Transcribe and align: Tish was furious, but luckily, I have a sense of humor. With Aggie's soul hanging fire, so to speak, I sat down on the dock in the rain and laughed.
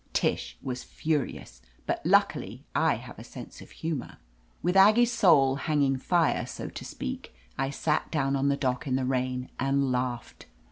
Tish 0.13 0.57
was 0.63 0.83
furious, 0.83 1.61
but 1.85 2.03
luckily, 2.03 2.65
I 2.73 2.95
have 2.95 3.19
a 3.19 3.23
sense 3.23 3.61
of 3.61 3.69
humor. 3.69 4.17
With 4.63 4.75
Aggie's 4.75 5.11
soul 5.13 5.57
hanging 5.57 5.97
fire, 5.97 6.47
so 6.47 6.69
to 6.69 6.83
speak, 6.83 7.35
I 7.55 7.69
sat 7.69 8.09
down 8.09 8.35
on 8.35 8.49
the 8.49 8.57
dock 8.57 8.87
in 8.87 8.95
the 8.95 9.05
rain 9.05 9.51
and 9.59 9.91
laughed. 9.91 10.47